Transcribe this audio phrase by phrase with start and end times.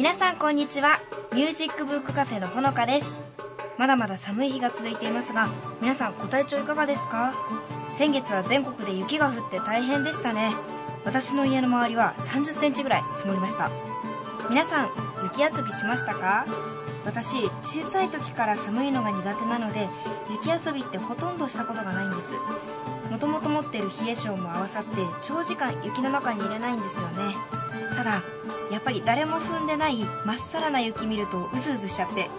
[0.00, 0.98] 皆さんこんにちは。
[1.34, 3.18] ミュージックブックカフェのほのかです。
[3.76, 5.50] まだまだ寒い日が続いていますが
[5.82, 7.34] 皆さんご体調いかがですか？
[7.90, 10.54] 先月は全国で雪が降って大変でしたね。
[11.04, 13.70] 私の家の周りは30センチぐらい積もりました。
[14.48, 14.90] 皆さん
[15.22, 16.46] 雪遊びしましたか？
[17.04, 19.86] 私小さい時から寒いのが苦手なので
[20.30, 22.32] 雪遊びってほとんどしたことがないんです。
[23.10, 27.34] もともと持ってる冷え性も合わさって長時間雪の中に入れないんですよね。
[27.96, 28.22] ただ
[28.70, 32.30] やっぱり誰も踏んでないまっさらな雪見るとうずうずしちゃって。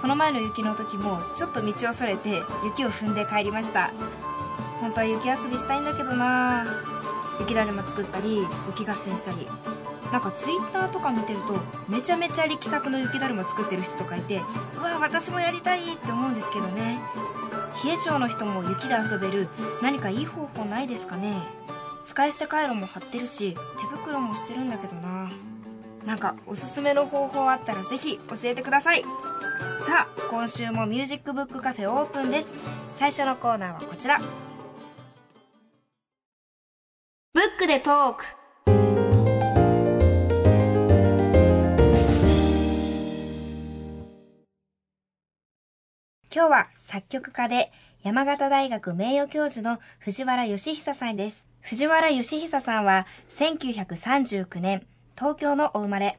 [0.00, 3.92] この前の雪の時もちょっと道をそれて雪を踏んで帰りました。
[4.80, 6.66] 本当は雪遊びしたいんだけどな。
[7.38, 9.46] 雪だるま作ったり雪合戦したり。
[10.10, 11.54] なんかツイッターとか見てると
[11.88, 14.42] めちゃめちゃ力作の雪だるま作ってる人とかいて
[14.76, 17.00] うわ私もやりたいって思うんですけどね。
[17.84, 19.48] 冷え性の人も雪で遊べる
[19.80, 21.32] 何かいい方法ないですかね。
[22.04, 25.30] 使い捨て回路も貼ってるし手袋もしてるんだけどな。
[26.04, 29.02] なんかおすすめの方法あったらぜひ教えてください。
[29.86, 32.52] さあ今週もミュージックブックカフェオープンです。
[32.96, 34.20] 最初のコーナーはこちら。
[37.32, 38.24] ブックでトーク。
[46.34, 47.70] 今日は作曲家で
[48.02, 51.51] 山形大学名誉教授の藤原義久さんです。
[51.62, 54.84] 藤原義久さんは1939年
[55.16, 56.18] 東京のお生まれ、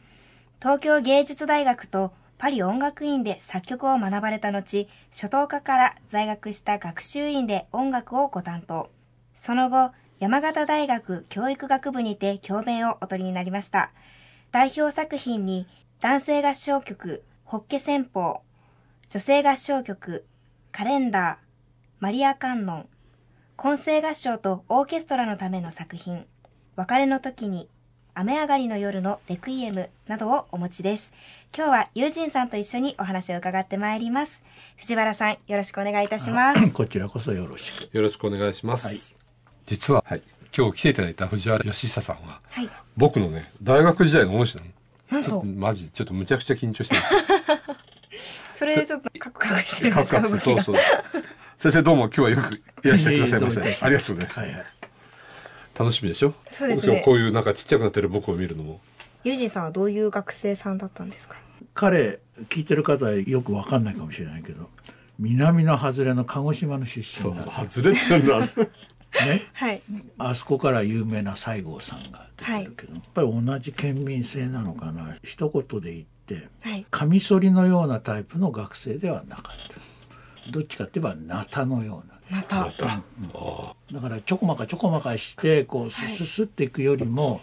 [0.62, 8.90] 東京芸術大学とパリ音楽院で作曲を学ばれた後、初等科から在学した学習院で音楽をご担当。
[9.36, 13.92] その後、山形大学教育学部にて教鞭をお取りになりました。
[14.54, 15.68] 代表作品に
[16.00, 18.42] 男性合唱曲、ホッケ戦法、
[19.10, 20.26] 女性合唱曲、
[20.72, 21.36] カレンダー、
[22.00, 22.88] マリア観音、
[23.56, 26.26] 混声合唱とオーケストラのための作品、
[26.76, 27.70] 別れの時に、
[28.16, 31.12] 雨上がりの夜のレクイエムなどをお持ちです。
[31.56, 34.42] 今日は友人さんと一緒にお話を伺ってまいります。
[34.78, 36.70] 藤原さん、よろしくお願いいたします。
[36.74, 37.96] こちらこそよろしく。
[37.96, 38.88] よろしくお願いします。
[38.88, 38.98] はい、
[39.68, 40.24] 実は、はい、
[40.56, 45.24] 今日来ていただいた藤原義久さんは、はい、僕のね、大学時代の恩師なの。
[45.24, 47.14] ちょっとマジ、ちょっとむちゃくちゃ緊張してます。
[48.60, 50.76] それちょっとカクカクしてるんですかそうそう。
[51.58, 52.56] 先生どうも今日はよく
[52.86, 53.86] いらっしゃいくださいました。
[53.86, 54.40] ありがとうございます。
[54.40, 54.66] はいはい、
[55.78, 56.34] 楽しみでしょ？
[56.50, 57.02] そうですね。
[57.06, 58.82] こういうなんかちっちゃくなってる僕を見るのも。
[59.24, 61.36] ユージさんはどういう学生さんだったんですか？
[61.74, 62.20] 彼、
[62.50, 64.70] 聞いてる方はよくわかんないかもしれないけど、
[65.20, 68.40] 南の外れの鹿児島の出身そう、外れてるんだ。
[69.28, 69.82] ね、はい、
[70.18, 75.16] あそこから有名な西郷さんが出てるけど、はい、やっぱり同じ県民性なのかな？
[75.24, 79.76] 一言で言って、はい、カミソリのようなタイプの学生ではなかった
[80.50, 82.14] どっちかって言えばナタのような。
[82.38, 87.42] ナタ、うん、だからちょこまかちょこまかしてこうスススっていくよりも、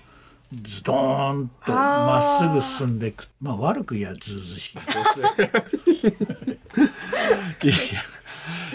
[0.63, 3.29] ズドーンとまっすぐ進んでいく。
[3.41, 4.79] まあ悪く言 やずうずしい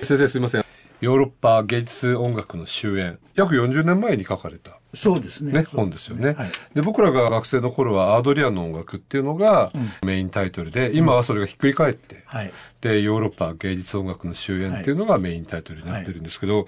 [0.03, 0.65] 先生すいません
[1.01, 3.17] ヨーロッパ芸術音楽の終焉。
[3.35, 4.79] 約40年前に書かれた。
[4.95, 5.51] そうですね。
[5.51, 9.73] ね、本ですよね、はい、で、僕らが学生の頃はアードリアンの音楽っていうのが
[10.03, 16.65] メインタイトルで、うん、今はそれがひっくり返って、はい、で、ヨーロッパ芸術音楽の終焉っていうのがメインタイトルになってるんですけど、はい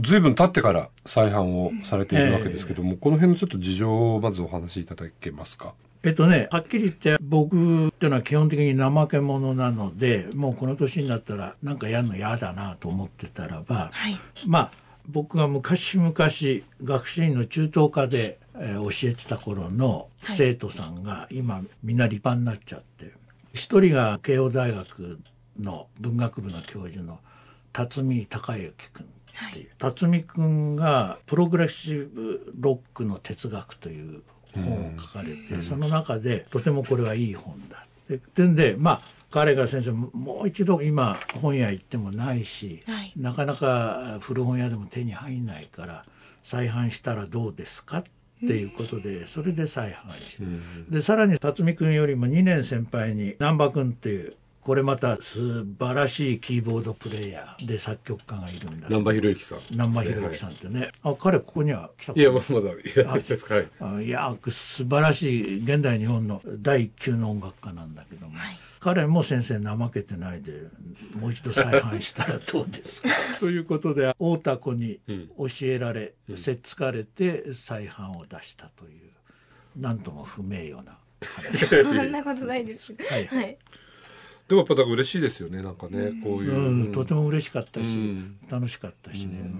[0.00, 5.74] 随分経ってから再販をされているわけですけども、えー、この辺のちょっと事情をまずお話しいただけますか？
[6.04, 14.72] えっとね、はっきり言って僕っていうのは基本的に怠け者なので、もうこの年になったらなんかやるの嫌だなと思ってたらば、はい、まあ
[15.08, 23.12] 僕が昔々学習院の中等科で、えー、教えてた頃の生徒さんが今みんな立派になっちゃって
[23.54, 25.18] 一人が慶応大学
[25.58, 27.18] の文学部の教授の
[27.72, 29.06] 辰巳孝之君
[29.48, 34.22] っていう、はい、辰巳君がプログレッシブロックの哲学という
[34.54, 37.84] 本を書かれて、その中でとてもこれはいい本だ。
[38.14, 39.00] ってんでまあ
[39.30, 46.04] 彼が先生もう一度今本屋行ってもないし、はい、なかなか古本屋でも手に入んないから
[46.44, 48.04] 再販したらどうですかっ
[48.40, 54.34] ていうことで、それで再販して、うん、でさらに辰巳君よりも2年先輩に難波君っていう
[54.68, 58.88] これまた素晴らしいキーボードプレーヤーで作曲家がいるんだ。
[58.90, 62.12] 南波博之さん、南波博之さんってね、はい、あ彼ここには来た。
[62.14, 63.46] いやまだいやです。
[63.46, 68.58] か、はい、いや素晴らしい現代日本の第一級の音楽家なんだけども、はい。
[68.78, 70.52] 彼も先生怠けてないで
[71.18, 73.08] もう一度再販したらどうですか？
[73.40, 75.00] ということで大田子に
[75.38, 81.66] 教えられ、うん、せっつかれて再販を出したというなんとも不名誉な話。
[81.66, 82.94] そんなことないです。
[83.08, 83.56] はい、はい
[84.48, 89.50] でもやっぱだから嬉しいですよねなんかね、こういう、うん、とても嬉しかったし、うん、楽しかったしね、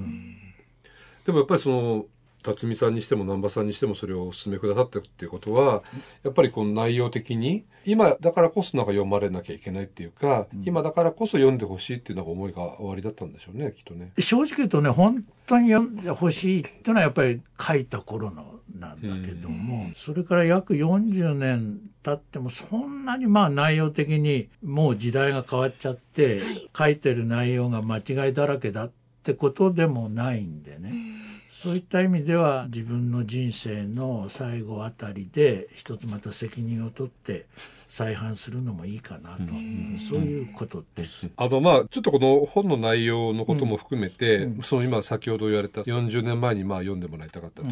[1.27, 2.07] でもやっぱりその
[2.55, 5.83] 辰巳さんにしても難波さんにしてもそれをお勧めくださったっていうことは、
[6.23, 14.13] やっぱりこの内容的に、今だからこそなんか読まれなきゃいけないっていうか、うん、今だからこそ読んでほしいっていうのが思いが終わりだったんでしょうね、きっとね。
[14.19, 26.43] 正直言うとね、本当に読んでほしいっていうのはやっぱり書いた頃のなんだけども、うん、それから約40年経ってもそんなにまあ内容的にもう時代が変わっちゃって、
[26.77, 28.93] 書いてる内容が間違いだらけだっ
[29.23, 31.28] てことでもないんでね。
[31.65, 37.47] うんそういった意味では自分の人生の最後あたりで一つまた責任を取って
[37.89, 41.29] 再販するのもいいかなと、うん、そういうことです。
[41.37, 47.69] あの、まあ、ちょっとこの本の内容のことも含めて、うん、その今先ほど言われた40年前にまあ読んでもらいたかったと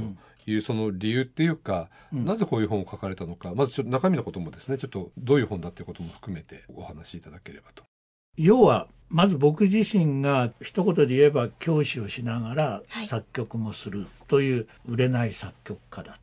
[0.47, 7.85] いうその理由っていうか、うん、なぜこういう本を書かれたのか、まずちょっと中身のこともですね、ちょっとどういう本だっていうことも含めてお話しいただければと。
[8.37, 16.21] 要はまず僕自身が一言で言えば教師をしながら作曲もするという売れない作曲家だった。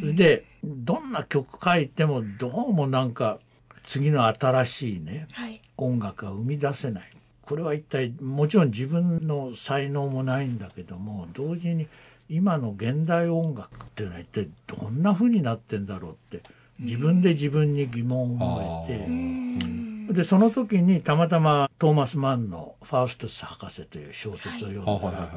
[0.00, 3.38] それでどんな曲書いてもどうもなんか
[3.84, 7.10] 次の新しいね、はい、音楽が生み出せない。
[7.42, 11.86] これは一体もちろん自分の才能もないんだけども同時に
[12.28, 16.44] 今の現代音楽っていうのは一体どんな風になってんだろうって
[16.80, 19.75] 自分で自分に疑問を覚えて。
[20.16, 25.30] うんでその時にたまたまトーマス・マンの「ファウストス博士」という小説を読んだら、は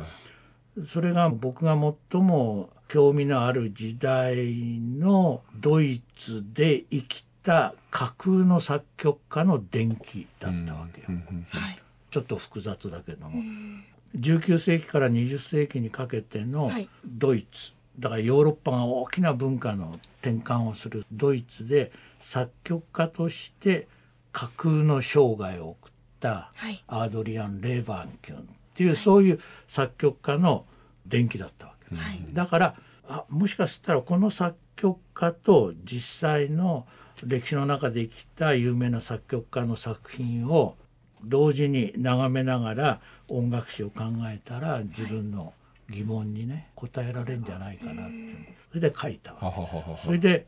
[0.82, 1.78] い、それが僕が
[2.12, 11.20] 最も興味のある時代のドイツで生きた架空の作曲家の伝記だったわけよ。
[12.12, 13.44] ちょっと複雑だけども。
[14.18, 16.72] 19世紀から20世紀にかけての
[17.06, 21.92] ドイツ、だからヨーロッパが大きな文化の転換をするドイツで
[22.22, 23.88] 作曲家として
[24.32, 26.52] 架空の生涯を送った
[26.88, 28.42] アードリアン・レーバーンキュンっ
[28.76, 30.66] ていう、はい、そういう作曲家の
[31.06, 32.76] 伝記だったわけ、はい、だから
[33.08, 36.86] あもしかしたらこの作曲家と実際の
[37.24, 40.76] 歴史の中で生きた有名な作曲家の作品を
[41.24, 45.54] 同時に眺めながら音楽史を考えたら自分の
[45.90, 48.60] 疑問にね答えられるんじゃないかなって。
[48.70, 50.06] それで書いたわけです。
[50.06, 50.46] それで、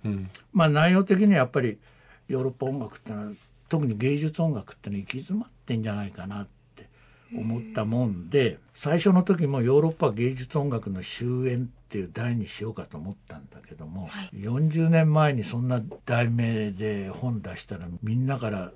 [0.54, 1.80] まあ内容的にはやっぱり
[2.28, 3.32] ヨーロッパ音楽ってのは
[3.72, 6.90] 特に芸術音楽っての行き詰まってんじゃないかなって
[7.34, 18.72] 思ったもんで最初の時もヨーロッパ芸術音楽の終焉っていう題にしようかと思ったんだけども、はい、40年前にそんな題名で本出したらみんなから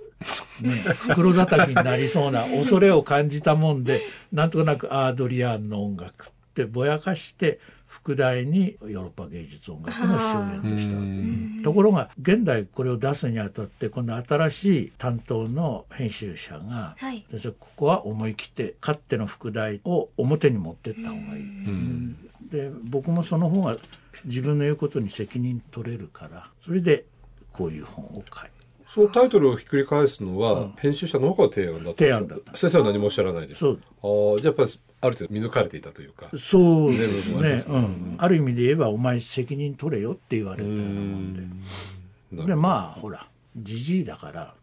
[0.62, 4.02] ね、袋叩きになりそうな恐れを感じたもんで
[4.32, 7.60] なんとなくアードリアンの音楽ってぼやかして
[7.96, 17.26] 副題にヨーロッパ芸術音楽の終焉とした、うん、ところが現代これを出すにあたって今度新しい担当の編集者が、はい、
[17.58, 23.78] ここは思い切ってかっての副題を表に持ってった方がいい、うん、で僕もその方が
[24.26, 27.06] 自分の言うことに責任取れるからそれで
[27.54, 28.50] こういう本を書い
[28.96, 36.30] そのタイトルをひっくり返すのは、編集者の方が提案だった提案だった先生は何もおっしゃらないですそうああじゃあやっぱりある程度見抜かれていたというか。
[36.40, 37.66] そうですね。
[37.68, 38.16] うん。
[38.18, 41.34] ある意味で言えば、お前責任取れよって言われたようなもん
[42.32, 42.46] で。
[42.46, 44.54] で、まあ、ほら、じじいだから、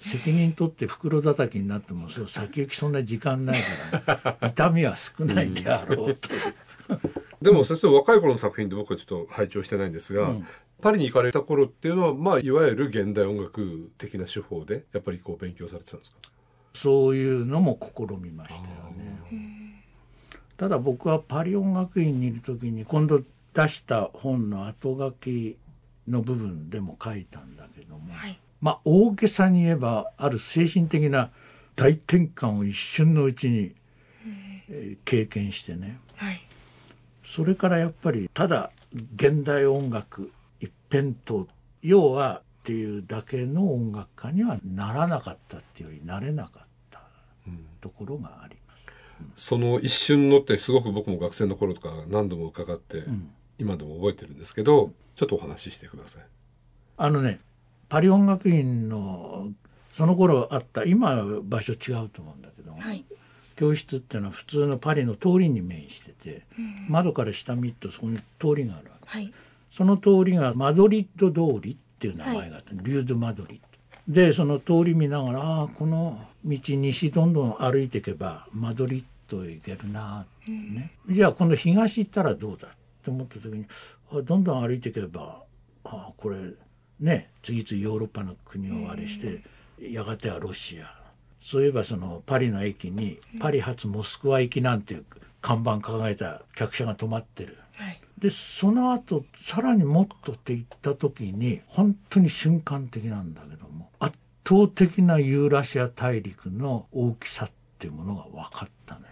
[0.00, 3.60] 責任取って袋叩きになっても、そう、先行きそんな時間ない
[4.04, 6.28] から、 痛みは少ないであろうと。
[7.42, 10.46] でも、先生、若い頃の作品で僕はちょっと拝聴してないんですが、うん、
[10.80, 16.18] パリに行かれた頃っていうのは、まあ、いわゆる現代音楽的な手法で、やっぱりこう勉強されてたんですか？
[16.74, 18.60] そういうのも試みましたよ
[18.96, 19.84] ね。
[20.56, 23.20] ただ僕はパリ音楽院にいる時に今度
[23.52, 25.56] 出した本の後書き
[26.08, 31.30] の部分でも書いたんだけども、はい、まあ大げさに言えばある精神的な
[31.76, 33.74] 大転換を一瞬のうちに、
[34.70, 36.40] えー、経験してね、はい、
[37.34, 38.70] それからやっぱりただ
[39.16, 41.46] 現代音楽一辺倒
[41.80, 47.00] 要はっていうだけの音楽家にはならなかったっていうよりなれなかった
[47.80, 48.56] ところがあり
[49.36, 56.22] その一瞬のってすごく僕も学生の頃とか何度も伺って、うん、今でも覚えてるんですけどちょっとお話ししてください。
[56.98, 57.40] あのね
[57.88, 59.48] パリ音楽院の
[59.94, 63.04] その頃あった今場所違うと思うんだけど、はい、
[63.62, 69.32] 教室っていうのは普通のパリの通りに面してて、うん、窓から下見るとそこに通りがあるわけ、はい、
[69.70, 74.12] その通りがマドリッド通りっていう名前があって、はい、リュード・マドリッド。
[74.12, 82.70] でその通り見ながらああこの道西どんどん歩いていけばマドリッドへ行けるなってね、うん、じゃあ今度東行ったらどうだっ
[83.04, 83.64] て思った時に
[84.10, 85.44] あどんどん歩いていけば
[85.84, 86.38] あこれ
[86.98, 89.44] ね次々ヨーロッパの国をあれして、
[89.80, 91.01] やがてはロシア
[91.42, 95.04] そういえばそのパリの駅にパリ発モスクワ行きなんていう
[95.40, 97.58] 看板掲げた客車が止まってる。
[97.76, 109.06] はい、でその後さらにもっとって言った時に本当に瞬間的なんだけども圧倒的なユーラシア大陸の大きさっていうものが分かったのよ。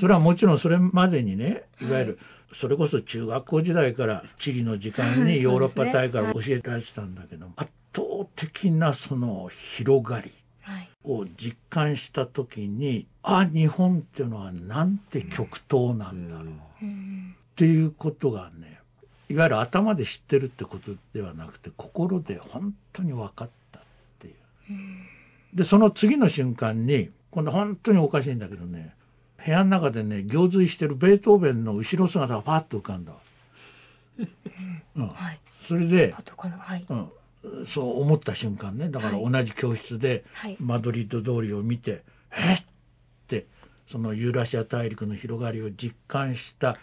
[0.00, 1.84] それはもちろんそれまでにねい。
[1.84, 2.18] わゆる、
[2.52, 10.32] それこそ中学校時代から地理の時間にヨーロッパ大から教えられてたんだけど、圧倒的なその広がり
[11.04, 16.86] を実感した時に、あ日本っていうのはなんて極東なんだろう、っ
[17.56, 18.80] ていうことがね
[19.28, 23.82] いわゆる頭で知ってるってことではなくて心で本当に分かったっ
[24.18, 24.34] ていう。
[25.54, 28.94] でその次の瞬間に今度本当におかしいんだけどね
[29.44, 33.12] 部屋の中でね行水してるベートーベンの後ろ姿がパッと浮かんだ。
[34.96, 35.08] うん。
[35.08, 37.08] はい、それで、はい、うん、
[37.66, 40.24] そう思った瞬間ねだから同じ教室で
[40.58, 42.64] マドリッド通りを見て「はい、えっ!」っ
[43.28, 43.46] て
[43.90, 46.78] そのユーラシア大陸の広がりを実感した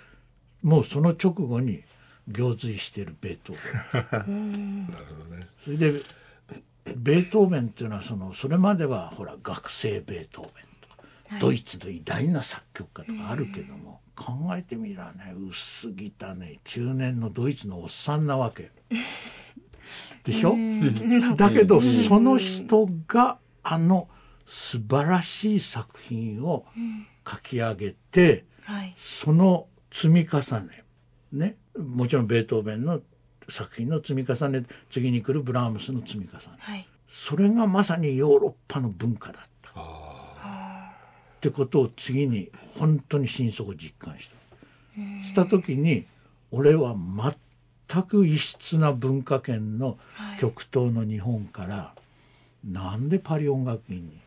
[0.63, 1.83] もうその直後に
[2.27, 4.87] 行水してるベートーベン。
[4.87, 6.01] なるほどね、それで
[6.95, 18.71] ベートーベンっていうのはそのそれまではほら学生ベートーベンとか、はい、ドイツの偉大な作曲家とかあるけども考えてみらね薄汚ね中年のドイツのおっさんなわけ。
[20.23, 20.55] でしょ？
[21.35, 24.07] だけどその人があの
[24.45, 26.65] 素晴らしい作品を
[27.29, 28.45] 書き上げて、
[28.97, 30.83] その積み重ね
[31.31, 31.55] ね？
[31.77, 33.01] もちろんベートーベンの
[33.49, 39.47] 作品の積み重ね次に来るブラームスの積み重ね、はい、それがまさにヨーロッパの文化だった。
[41.37, 44.35] ってことを次に本当に心底実感した。
[45.27, 46.07] した時に
[46.51, 46.95] 俺は
[47.89, 49.97] 全く異質な文化圏の
[50.39, 51.93] 極東の日本から、は
[52.67, 54.19] い、なんでパリ音楽院に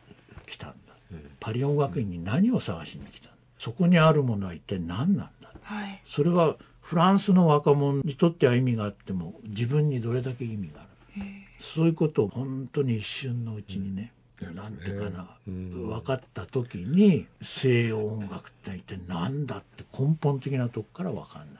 [0.46, 0.74] 来たんだ、
[1.12, 3.36] うん、パリ音楽院に何を探しに来たんだ？
[3.58, 5.30] そこにあるものは一体何なんだ、
[5.62, 10.84] はい、それはフランスの若者にとっては意味があっても自分にどれだけ意味があ
[11.18, 11.24] る、
[11.60, 14.12] そういうことを本当に一瞬のうちにね、
[14.42, 21.59] うん、なんていうかな、うん、分かった時に西洋音楽って一体何だって根本的なとこから分かんな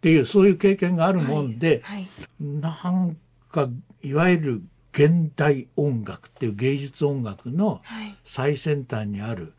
[0.00, 2.08] っていうそういう経験があるもんで、はいはい、
[2.42, 3.16] なん
[3.50, 3.68] か
[4.02, 4.62] いわゆる
[4.94, 7.82] 現代音楽っていう芸術音楽の
[8.24, 9.52] 最先端にある、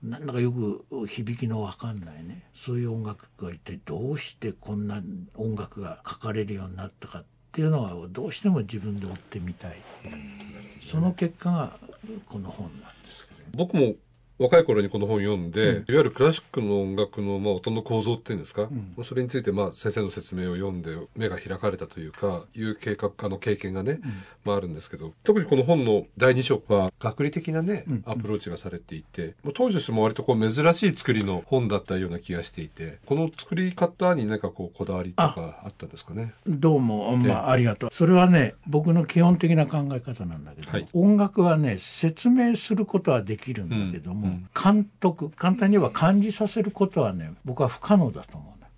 [0.00, 2.44] なんだかよく響きの分かんないね。
[2.54, 5.02] そういう音楽が一体どうしてこんな
[5.34, 9.82] 音楽が書かれるようになったかっていうのはどうしても自分で追ってみたい、
[10.88, 11.76] その結果が
[12.28, 13.96] この本なんですけど、僕も
[14.38, 36.34] 若い頃にこの本読んで、うん、いわゆるクラシックの音楽のまあ音の構造っていうんですか、うん、それについてまあ先生の説明を読んで目が開かれたというか、いう計画、あの経験がね、うん、まああるんですけど、特にこの本の第2章は学理的なね、アプローチがされていて、もう当時としても割とこう珍しい作りの本だったような気がしていて、この作り方に何かこうこだわりとかあったんですかね？
[36.46, 37.90] どうも、まあありがとう。
[37.92, 48.70] それはね、僕の基本的な考え方なんだけど、はい、音楽はね、説明することはできるんだけども、監督簡単に言えば感じさせることはね僕は不可能だと思うね、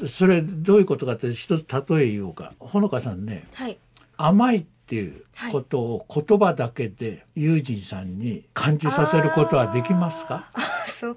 [0.00, 2.52] うん、それどういうことかって一つ例え言おうか。
[2.58, 3.78] ほのかさんね、はい、
[4.16, 10.50] 甘いっていうことを言葉だけで友人さんに感じさせることはできますか？
[10.86, 11.16] そう。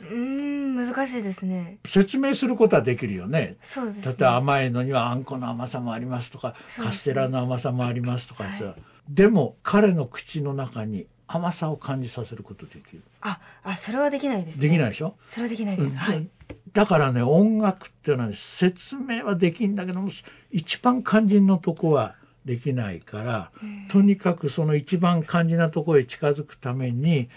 [0.00, 1.78] うん難しいですね。
[1.84, 3.56] 説明することはできるよね。
[3.64, 8.74] そうです、ね、例えば甘いのにはあんこの甘さもありますとか、ね、カステラの甘さもありますとかさ、はい、
[9.08, 13.02] でも彼の口の中に甘さを感じさせることできる。
[13.20, 15.14] あ、あ、それはできないです、ね、できないでしょ？
[15.30, 15.92] それはできないです。
[15.92, 16.26] うん、はい。
[16.72, 20.10] だからね、音楽っていうのは、ね、説明はできんだけども、
[20.50, 23.50] 一番肝心のとこはできないから、
[23.90, 27.28] とにかくその一番肝心なとこへ近づくために、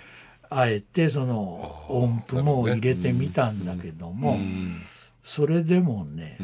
[0.50, 4.38] あえてその音符も入れてみたんだけども、
[5.24, 6.38] それでもね、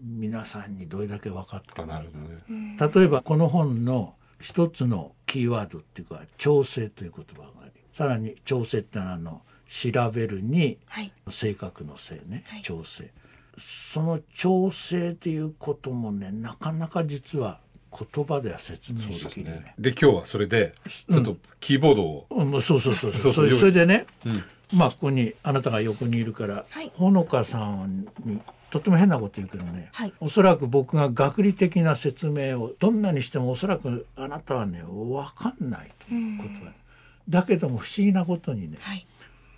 [0.00, 2.00] 皆さんにどれだけ分かったか、
[2.48, 13.10] ね、例えばこの本の一つのキーワードっていうか調整という言葉がありさらに調整ってのはあの調べるに、はい、性格のせいね、はい、調整。
[13.58, 17.58] その調整っていうこともねなかなか実は
[17.90, 19.74] 言葉では説明しきれない。
[19.78, 20.74] で、ね、今日はそれで、
[21.10, 22.26] ちょっとキーボードを。
[22.30, 23.14] うん、そうそうそう。
[23.18, 23.32] そう。
[23.32, 36.72] それでね、うん、まあ、ここに、あなたが横にいるから、はい、ほのかさんに、とっても変なこと言うけどね、はい、おそらく僕が学理的な説明をどんなにしてもおそらくあなたはね分かんないということだ。
[37.28, 39.06] だけども不思議なことにね、はい、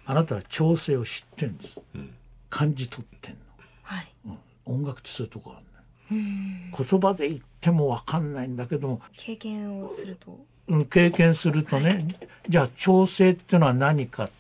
[0.06, 2.10] あなたは調整を知ってんです、うん、
[2.50, 3.38] 感じ取ってんの、
[3.82, 4.12] はい。
[4.26, 4.38] うん、
[4.82, 5.68] 音楽ってそういうとこある
[6.10, 10.38] 言葉で言っても分かんないんだけども経験をすると、
[10.68, 12.06] うん、経験するとね、はい、
[12.48, 14.30] じゃあ調整っていうのは何か、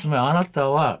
[0.00, 1.00] つまりあなたは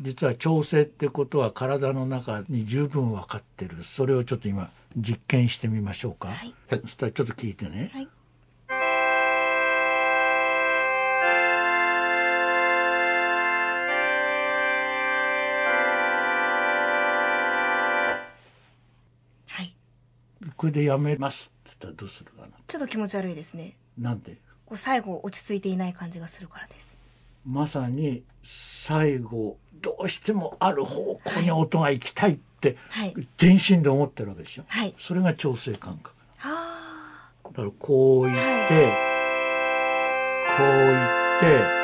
[0.00, 3.84] 実は調整ってことは体の中に十分分かってる。
[3.84, 8.08] それをちょっと今実験してみましょうか、はい、そしたらちょっと聞いてね、はい。
[20.56, 22.48] これでやめますって言ったらどうするかな。
[22.66, 23.76] ちょっと気持ち悪いですね。
[23.98, 26.96] なんでこう最後落ち着いていない感じがするからです。
[27.46, 36.50] まさに最後どうしてもある方向に音が行きたいって、はい、全身で思ってるわけでしょ、はい、それが調整感覚だ
[37.56, 39.10] からこう言って、はい、
[40.56, 40.94] こう言
[41.36, 41.80] って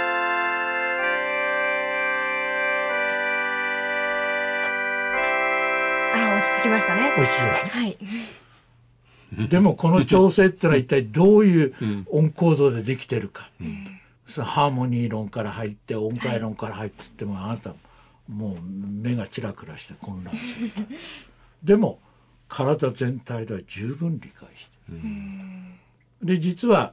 [6.14, 7.12] あ落ち着きましたね。
[7.16, 7.98] 落ち着きました、はい。
[9.48, 11.74] でもこの調整ってのは一体どういう
[12.10, 13.50] 音構造でできてるか。
[13.60, 17.74] うん、そのハーモニー論から入って音階論から入ってってもあなた
[18.28, 20.34] もう目がチラクラして混乱
[21.62, 22.00] でも
[22.48, 24.98] 体全体では十分理解してる。
[26.22, 26.92] で実は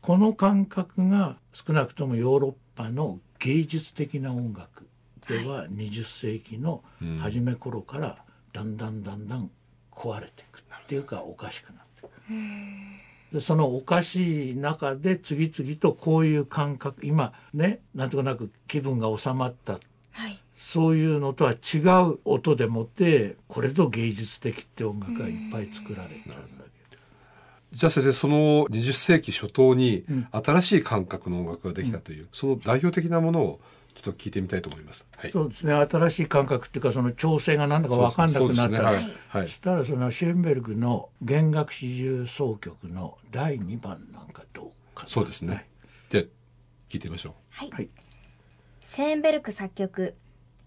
[0.00, 4.88] この感覚が少なくともヨーロッパの芸術的な音楽
[5.28, 6.82] では20世紀の
[7.20, 8.18] 初め頃から
[8.52, 9.50] だんだんだんだん
[9.92, 10.48] 壊れて
[10.78, 13.38] っていうかおかしくなってくる。
[13.38, 19.80] でそのおかしい中で次々とこういう感覚今ねなんとなく気分が収まった、
[20.12, 27.02] はい、そういうのとは違うぞでもってこれぞ芸術的って音楽がいっぱい作られたんだけど。
[27.72, 33.60] じゃあ先生、その20世紀初頭に新しい感覚の音楽ができたという、うん、その代表的なものを
[33.94, 35.06] ちょっと聞いてみたいと思います。
[35.16, 35.72] はい、そうですね。
[35.72, 45.68] 新しい感覚っていうか、その調整が何だか分かんなくなったら、ね、はい、そしたらそのシェーンベルグの弦楽四重奏曲の第2番なんかどうかそうですね。
[46.10, 46.28] で、
[46.88, 47.32] 聞いてみましょう。
[47.50, 47.70] はい。
[47.70, 47.88] はい、
[48.84, 50.14] シェーンベルク作曲、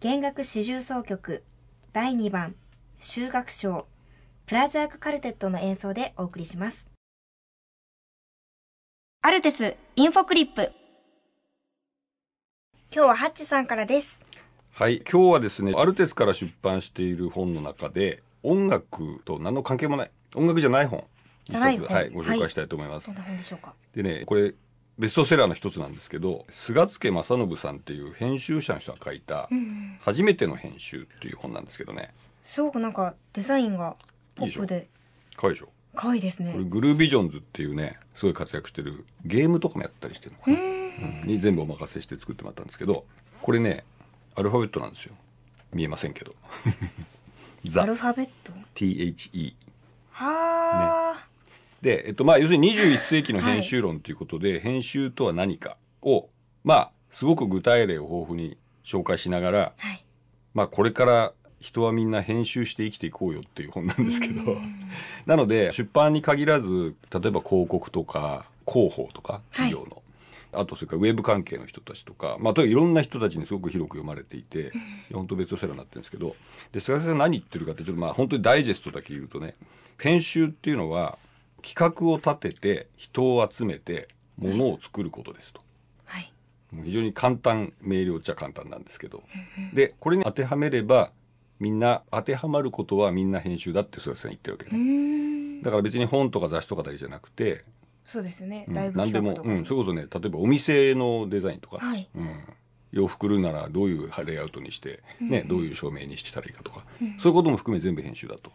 [0.02, 1.44] 弦楽四重奏曲
[1.94, 2.56] 第2番、
[3.00, 3.86] 修学賞、
[4.48, 6.88] プラジャークカルテットの演奏でお送りします。
[9.22, 10.72] アルテスインフォクリップ
[12.92, 14.20] 今日はハッチさんからです。
[14.72, 21.04] はい、今日はですね、アルテスから出版している本の中で、音楽と何の関係もない、音楽じゃない本、
[21.44, 23.06] じゃない本はい、ご紹介したいと思います。
[23.06, 23.76] どんな本でしょうか？
[23.94, 24.56] でね、これ、
[25.00, 29.50] ベストセラーの一つなんですけど、菅助正信さんっていう編集者の人が書いた、
[30.02, 32.14] 初めての編集っていう本なんですけどね。
[32.44, 33.96] すごくなんかデザインが
[34.36, 34.88] ポップで。
[35.36, 36.52] かわいいでしょかわいいですね。
[36.52, 40.58] これグルービジョンズっていうね、すごい活躍してるゲームとかもやったりしてるのかな。
[41.26, 43.06] に全部お任せして作ってもらったんですけど、
[43.42, 43.84] これね、
[44.36, 45.14] アルファベットなんですよ。
[45.74, 46.36] 見えませんけど。
[47.80, 49.56] アルファベット ?THE。
[50.12, 51.31] はあ、ね、
[51.82, 56.30] で、えっと、まあ、要するに21世紀の編集論ということで、はい、編集とは何かを、
[56.64, 60.06] まあ、すごく具体例を豊富に紹介しながら、はい、
[60.54, 64.58] まあ、これから人はみんな編集して生きていこうよっていう本なんですけど、
[65.26, 70.02] なので、出版に限らず、例えば広告とか、広報とか、企業の、はい
[70.54, 74.74] あとそれからウェブ関係の人たちとか、まあ、とにかくいろんな人たちにすごく広く読まれていて、
[75.14, 76.36] 本当ベストセラーになってるんですけど、
[76.74, 79.56] で、菅先生何言ってるかって、ちょっとまあ本当にダイジェストだけ言うとね、
[79.98, 81.18] 編集っていうのは、
[81.62, 85.62] 企画を立てて、人を集めて、ものを作ることですと。
[86.06, 86.34] はい。
[86.72, 89.24] もう非常に簡単、明瞭っちゃ簡単なんですけど。
[89.74, 91.12] で、これに当てはめれば、
[91.60, 95.62] みんな、当てはまることはみんな編集だって菅先生言ってるわけね。
[95.62, 97.64] だから別に本とか雑誌とかだけじゃなくて、
[98.04, 100.02] そうですよね、ライブ企画とか、うん、それこそね。
[100.02, 102.10] 例えばお店のデザインとか、はい。
[102.16, 102.40] うん、
[102.92, 108.52] 洋服売るならどういうレイアウトにして、ね、うん、どういう照明にしたらいいかとか、うん、そういうことも含め全部編集だと。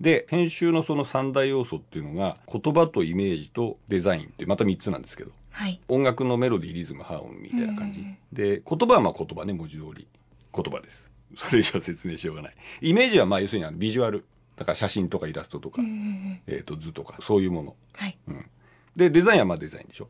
[0.00, 8.04] で、編集のその三大要素っていうのが、言葉とイメージとデザインってまた三つなんですけど、はい、音楽のメロディー、リズム、ハーモニーみたいな感じ。
[8.32, 10.06] で、言葉はまあ言葉ね、文字通り。
[10.54, 11.08] 言葉です。
[11.36, 12.54] それ以上説明しようがない。
[12.80, 14.24] イメージはまあ要するにあのビジュアル。
[14.56, 15.80] だから写真とかイラストとか、
[16.48, 17.76] えっ、と図とか、そういうもの。
[17.94, 18.18] はい。
[18.26, 18.50] うん。
[18.96, 20.08] で、デザインはまあデザインでしょ。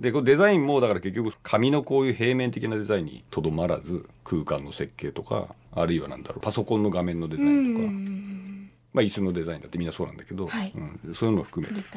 [0.00, 8.53] で、このデザインもだから結局紙のこういう平面的なデザインにとどまらず、空間の設計とか、あるいはなんだろう、パソコンの画面のデザインとか、
[8.94, 11.88] まあ、椅子のデザインだってみんなそうなんだけど、はい、うん、そういうのも含めて。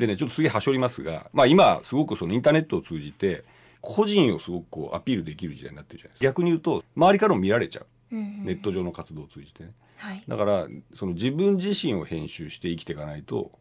[0.00, 3.44] でね、ちょっと次はしょりますが、まあ今、すごくそのインターネットを通じて、
[3.80, 6.24] 個人をすごくこうアピールできる時代になってるじゃないですか。
[6.24, 7.86] 逆に言うと、周りからも見られちゃう。
[8.12, 9.70] うんうん、ネット上の活動を通じてね。
[9.96, 10.66] はい、だから、
[10.96, 13.52] その自分自身を編集して生きていかないと、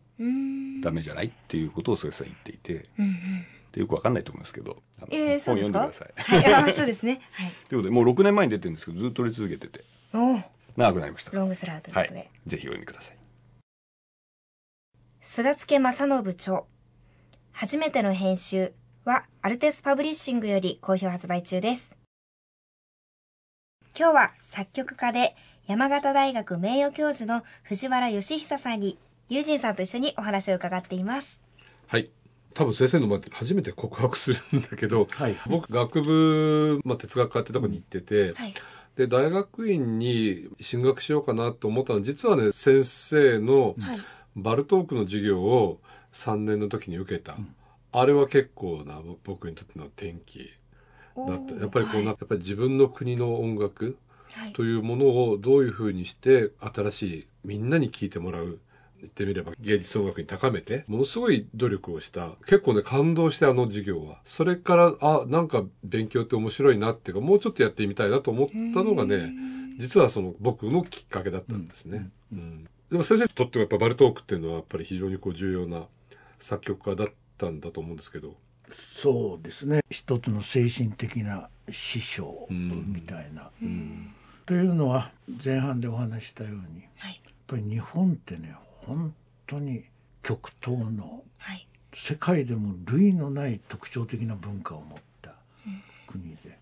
[0.81, 1.27] ダメじゃない？
[1.27, 3.45] っていうことをそれさ言っていて、うんうん。
[3.71, 6.13] でよくわかんないと思いますけど、えー、本読んでください。
[6.15, 7.21] はい、そうですね。
[7.31, 7.51] はい。
[7.69, 9.83] ということで、もう6年前に出てるんですけど、ずっと撮り続けてて、
[10.75, 11.31] 長くなりました。
[11.31, 12.29] ロングスラーということで、はい。
[12.47, 13.17] ぜひお読みください。
[15.21, 16.63] 菅助正信著。
[17.51, 18.73] 初めての編集
[19.05, 21.95] は、アルテスパブリッシングより好評発売中です。
[23.97, 25.36] 今日は作曲家で
[25.67, 28.97] 山形大学名誉教授の藤原義久さんに、
[29.29, 31.41] 友人さんと一緒にお話を伺っています。
[31.88, 32.09] はい。
[32.53, 38.53] 多分先生の前で初めて告白するんだけど、はい、僕学部、まあ、哲学科ってとこに行ってて、はい、
[38.95, 41.99] で大学院に進学しようかなと思ったの。
[41.99, 43.75] は実はね先生の
[44.36, 45.79] バルトークの授業を
[46.13, 47.38] 3年の時に受けた、
[47.91, 50.51] あれは結構な僕にとっての転機
[51.15, 51.56] だった。
[51.56, 53.97] やっぱりこう、はい、やっぱり自分の国の音楽
[54.53, 58.60] というものをどういうふうにして新しいみんなに聴いてもらう
[59.04, 62.32] 言ってみれば芸術音楽に高めて、ものすごい努力をした。
[62.46, 64.20] 結構ね、感動してあの授業は。
[64.26, 69.34] それから、あ、なんか勉強って面白いなっていうか、もうちょっとやってみたいなと思ったのがね、
[69.78, 72.10] 実はその僕のきっかけだったんですね。
[72.32, 75.86] うん、うん、でも先生にとってもやっぱバルトークっていうのはやっぱり非常にこう重要な
[76.39, 78.36] 作曲家だったんだと思うんですけど。
[79.02, 79.82] そうですね。
[79.89, 83.50] 一つの精神的な師匠みたいな。
[83.62, 84.13] うん、
[84.46, 85.12] というのは
[85.44, 89.13] 前半でお話したように、はい、やっぱり日本ってね本
[89.48, 89.86] 当に
[90.22, 95.36] 極東の、はい、世界でも類のない特徴的な文化を持った
[96.08, 96.58] 国で、うん、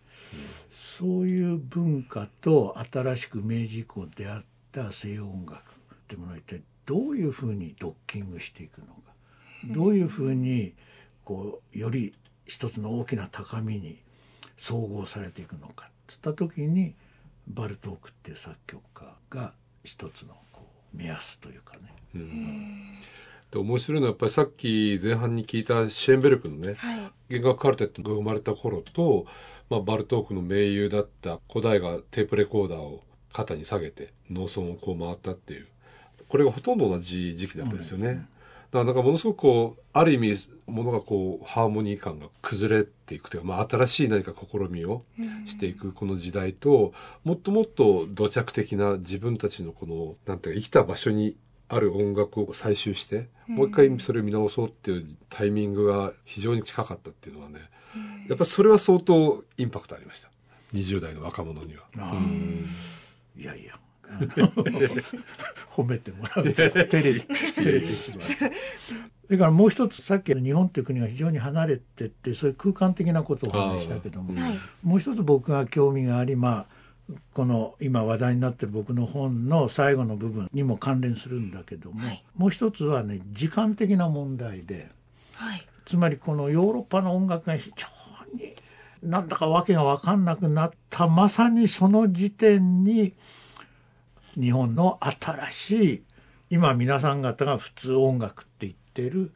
[0.99, 8.93] そういう文化と新しく明治以降出会った西洋音楽ってものは一体どういうふうにドッキングしていくのか、
[9.63, 10.73] うん、どういうふうに
[11.23, 12.13] こうより
[12.45, 13.99] 一つの大きな高みに
[14.57, 16.93] 総合されていくのかっつった時に
[17.47, 19.53] バルトークっていう作曲家が
[19.83, 20.35] 一つの
[20.93, 21.93] 目安というかね。
[22.15, 22.99] うん、
[23.51, 29.25] で面白いのはやっぱりさっき前半に聞いたシェーンベルクのね、はい、弦楽カルテットが生まれた頃と、
[29.69, 35.67] まあ、バルトークの盟友だった古代がテープレコーダーを肩に下げて農村をこう回ったっていう
[36.27, 38.07] これがほとんど同じ時期だったですよね。
[38.07, 38.27] うん
[38.71, 45.03] だからなんかものすごくこう、ある意味、ものがこう、ハーモニー感が崩れていくというか、まあ新しい何か試みを
[45.45, 46.93] していくこの時代と、
[47.25, 51.35] もっともっと土着的な自分たちのこの、なんていうか、生きた場所に
[51.67, 57.59] ある音楽を採集して、もう一回それを見直そうっていうタイミングが非常に近かったっていうのはね、
[58.29, 60.29] やっぱりそれは相当インパクトありました。
[60.73, 61.83] 20代の若者には。
[63.37, 63.77] いやいや。
[65.71, 66.53] 褒めてもらう。
[66.53, 67.01] 照れ照
[67.71, 68.19] れてしまう。
[68.21, 74.33] それからもう一つさっきの日本という国が非常に離れてってそういう空間的なことをお話したけども、
[74.83, 76.81] もう一つ僕が興味がありまあ
[77.33, 84.89] この今話題になってる僕の本の最後の部分にも関連するんだけども、はい、もう一つはね時間的な問題で、
[85.33, 87.87] はい、つまりこのヨーロッパの音楽が非常
[88.37, 88.55] に
[89.03, 93.13] なんだか訳が分かんなくなったまさにその時点に
[94.39, 96.03] 日本の新しい
[96.49, 99.31] 今皆さん方が普通音楽って言ってる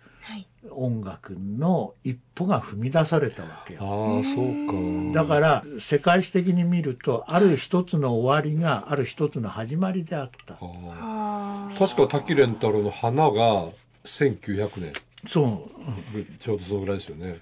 [0.72, 3.80] 音楽の一歩が踏み出されたわけよ。
[3.82, 5.22] ああ、そうか。
[5.22, 10.56] だから、世界史的に見ると、ある一つの終わりが、ある一つの始まりであった。
[10.56, 13.68] 確か滝蓮太郎の花が
[14.06, 14.94] 1900年。
[15.28, 15.46] そう。
[15.46, 17.36] うん、ちょうどそのぐらいですよね。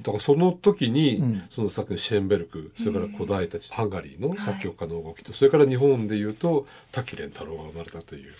[0.00, 8.32] だからその時に、うん、そのさっきのシェーンベルク、それから古代たち、ハンガリーの作曲家の動きと、はい、それから日本でいうと、滝蓮太郎が生まれたという。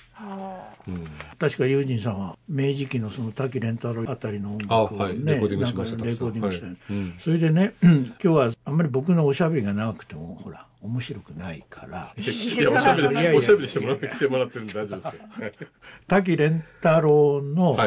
[0.89, 1.05] うん、
[1.39, 6.05] 確か友人さんは明治期のその滝蓮太郎あたりの音楽をね、はい、レコーディングしました。
[6.05, 6.77] レコーディングした、はい。
[6.91, 12.15] うん、それでね、 今日はあんまり僕のおしゃべりが長くても、ほら、面白くないから。
[12.17, 15.29] いや、おしゃべり、おしゃべりしてもらって、来てもらってるんで大丈夫ですよ。
[16.09, 17.79] 滝蓮太郎の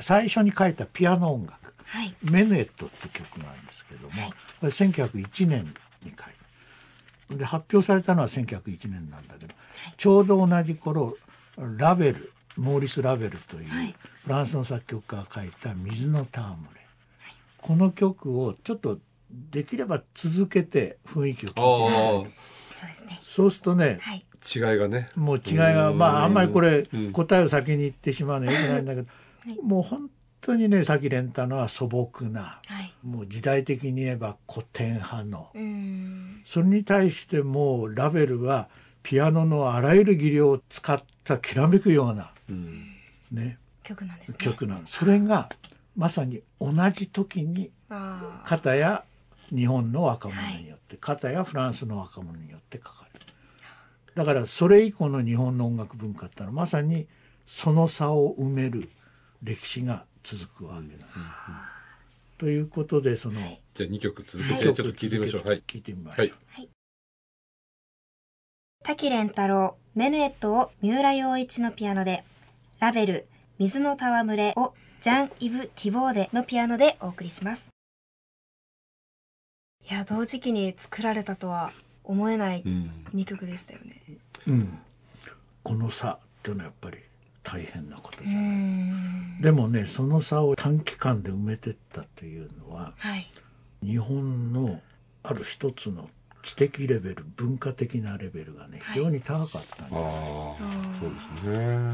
[0.00, 1.59] 最初に書いたピアノ音楽。
[1.90, 5.64] はい、メネットって曲なんですけども、はい、これ1901年
[6.04, 6.12] に書い
[7.30, 11.16] てで発表されたのは1901年なんだけど、はい、ちょうど同じ頃
[11.56, 13.68] ラベルモーリス・ラベルという
[14.24, 16.42] フランスの作曲家が書いた「水の戯
[16.74, 16.80] れ」
[17.58, 18.98] この曲をちょっと
[19.50, 22.30] できれば続けて雰囲気を聞いて
[23.34, 24.24] そうするとね、はい、
[24.54, 25.08] 違いがね。
[25.14, 29.08] もう違いがまああんまりこれ答えを先に言ってしまうのはよくないんだけど、
[29.62, 35.50] もう本当にね咲蓮太のは素朴な、はい、もう時代的に言えば古典派の。
[36.46, 38.68] それに対してもうラベルは
[39.02, 42.84] ピアノのあらゆる技量を使っさきらめくような、うん、
[43.30, 43.58] ね。
[43.84, 45.48] 曲なんです、ね、曲なんそれが
[45.96, 47.70] まさに同じ時に
[48.44, 49.04] 片や
[49.48, 53.26] 日本の若者によって、はい、片やフランスの若者によって書かれる。
[54.14, 57.06] だからそれ以降の日本の音楽文化ってのはまさに
[57.46, 58.88] その差を埋める
[59.42, 61.06] 歴史が続くわけなんです。
[62.38, 63.40] ということでその、
[63.74, 65.46] じゃあ2曲続けてちょっと聞いてみましょう。
[65.46, 66.30] はい、聞いてみましょう。
[66.46, 66.68] はい
[68.82, 72.24] 滝蓮太郎、メヌエットを三浦洋一のピアノで、
[72.78, 73.28] ラベル、
[73.58, 77.62] 水の戯れをジャン・イブ・ティボーデのピアノでお送りします。
[79.88, 81.72] いや、同時期に作られたとは
[82.04, 84.02] 思えない2曲でしたよね。
[84.46, 84.78] うん。
[85.62, 86.96] この差っていうのはやっぱり
[87.42, 88.44] 大変なことじゃない
[89.40, 93.26] でもねその差を短期間で埋めてったというのは、はい、
[93.82, 94.80] 日本の
[95.22, 96.08] ある一つの
[96.42, 99.94] 知的レベル文化的なレベルがね非常に高かったんです、はい、
[101.00, 101.90] そうですね。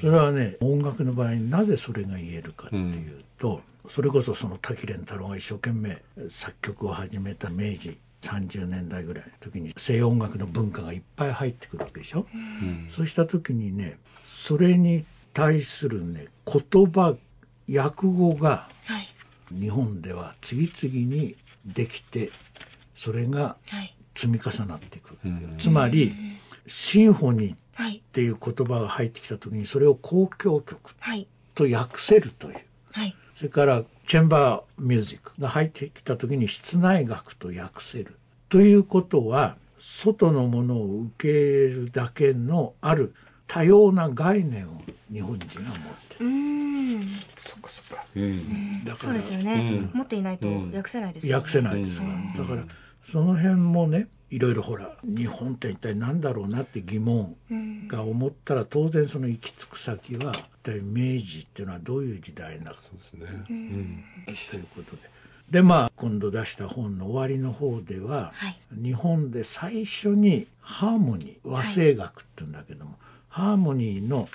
[0.00, 13.98] それはね音楽の場合になぜそれが言えるかっていうと、うん、それこそその滝蓮太郎が一生懸命作曲を始めた明治30年代ぐらいの時に西洋音楽の文化がいっぱい入ってくるわけでしょ、うん、そうした時にね
[14.44, 17.16] それに対するね言葉
[17.68, 18.68] 訳語が
[19.52, 22.30] 日本では次々にできて
[22.96, 23.56] それが
[24.14, 26.14] 積み重なっていく、はい、つまり
[26.66, 30.78] シンフォニーっていう言葉が入ってきた時にそれを交響曲
[31.54, 32.56] と訳せるという、
[32.92, 38.16] はい、それからチェンバーミュージックが入ってきた時に室内楽と訳せる。
[38.48, 41.28] ということは外のものを受け
[41.72, 43.14] るだけのある
[43.50, 44.80] 多様な概念を
[45.12, 45.76] 日本人は持っ
[46.08, 46.26] てる。
[46.26, 47.02] うん。
[47.36, 48.04] そっかそっか。
[48.14, 49.54] うん、だからそうですよね、
[49.92, 51.36] うん、持っていないと訳せないですよね。
[51.36, 52.44] 訳せないですから。
[52.44, 52.62] だから
[53.10, 57.34] その辺もねいろいろほら日本って一体何だろうなって疑問
[57.88, 64.04] が思ったら当然その行き着く先は一体明治っていうのはどういう時代なのそうですね、うん、
[64.48, 65.10] ということで。
[65.50, 73.00] でまあ今度出した本の終わりの方では、はい、日本で最初にハーモニー和声楽っていうんだけども、はい
[73.30, 74.28] ハーモニーの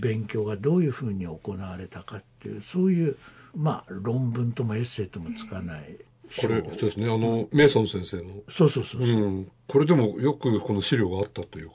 [0.00, 3.16] 勉強がどういうふうに行われたかっていうそういう
[3.56, 5.96] まあ論文ともエッセイともつかない、
[6.40, 7.06] これそうですね。
[7.06, 8.22] あのメイソン先生の。
[8.48, 11.74] そうそうそうそう、うん、これでもよくこの資料があったというか。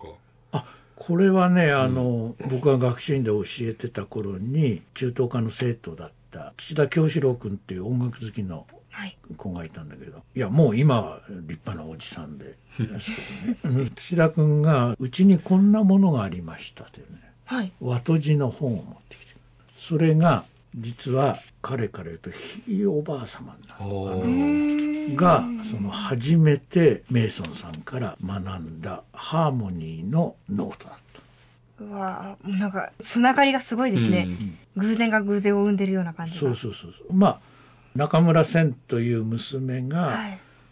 [0.51, 8.65] あこれはねあの、うん、僕が学習院で教えてた頃に中等科の生徒だった土田京志郎君っていう音楽好きの
[9.35, 12.55] 子がいたんだけど、はい、いやもう今は立派なおじさんで。
[12.79, 13.11] です
[13.63, 19.39] けどね土田君が「うちにこんなものがありました」というね、はい、和とじの本を持ってきて。
[19.73, 20.43] それが
[20.75, 31.83] 実は彼から言うとひいおばあ様になるがその初めてメイソンさんから学んだハーモニーのノートだった。
[31.83, 34.27] うわなんかつながりがすごいですね、
[34.75, 36.93] うん、偶然が偶然を生んでるような感じそうそうそう。
[37.11, 37.39] まあ
[37.97, 40.19] 中村千という娘が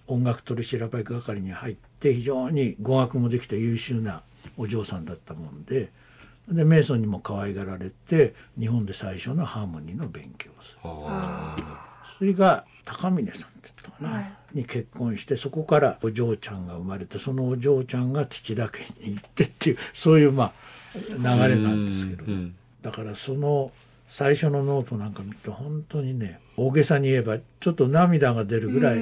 [0.05, 4.21] 音楽取り調べ係に入って非常に語学もできた優秀な
[4.57, 5.89] お嬢さんだったもんで
[6.47, 11.65] でメイソンにも可愛がられて日本で最初のハーモニーの勉強をする。
[12.19, 20.53] それが高峰さんって言ったかな、はい、に結婚してそこからお嬢ちゃんが生まれてそのお嬢ちゃんが土田家に行ってっていうそういうまあ
[20.95, 22.23] 流れなんですけど、
[22.83, 23.71] だからその
[24.09, 28.95] 最初のノートなんか見ると本当にね大げさに言えばちょっと涙が出るぐらい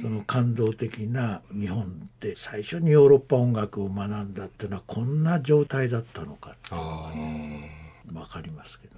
[0.00, 1.86] その感動的な日本っ
[2.20, 7.70] て最初にヨーロッパ音楽を学んだっていうのはこんな状態だったのかっていうのがね
[8.06, 8.94] 分かりますけど。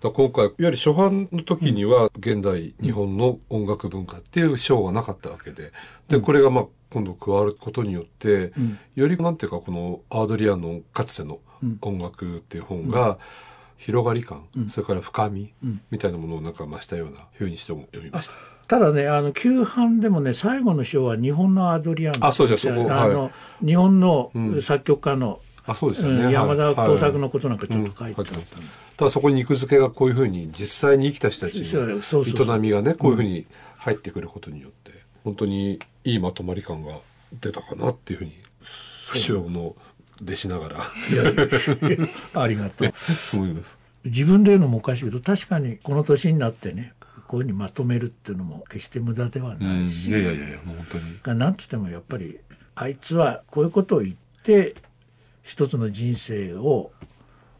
[0.00, 5.72] だ今回いわゆる初版の時には現代日本の音楽文化っていう章がなかったわけで
[6.08, 8.52] でこれがまあ今度加わることによって、
[8.94, 11.38] よりなんていうかこのアードリアンのかつての
[11.82, 13.18] 音楽っていう本が、
[13.78, 15.54] 広がり感、うん、それから深み、
[15.90, 18.34] みたいなものをなんか増したようなふうにしても読みました。
[18.68, 23.30] ただね、あの、旧版でもね、最後の章は日本のアドリアンあ、そうですそこ、あの、は
[23.62, 26.30] い、日本の作曲家の、あ、そうですね。
[26.30, 28.34] 山田耕作のことなんかちょっと書いてあった
[28.96, 33.46] ただそこに肉付けがこういうふうに実際に生きた人たちの営みがね、こういうふうに
[33.78, 34.92] 入ってくることによって、
[35.24, 36.98] 本当にいいまとまり感が
[37.40, 38.32] 出たかなっていうふうに、
[39.08, 39.76] 不詳の
[40.22, 40.86] 弟子ながら。
[42.34, 42.92] ありがとう。
[43.34, 43.78] 思います。
[44.04, 46.94] 自分で言うのもおかしいけど、確かにこの年になってね、
[47.26, 50.08] こういうふうにまとめるっていうのも決して無駄ではないし。
[50.08, 50.86] いやいやいや、本
[51.24, 51.38] 当に。
[51.38, 52.38] なんつってもやっぱり、
[52.74, 54.74] あいつはこういうことを言って、
[55.42, 56.92] 一つの人生を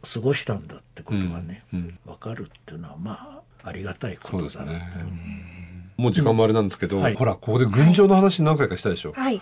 [0.02, 9.12] 過ごしたんだってことがね、うん、分かるっていうのは、まあ、ありがたいことだな、ね、もう時間もあれなんですけど、うんはい、ほら、ここで群青の話何回かしたでしょ。
[9.12, 9.40] はい。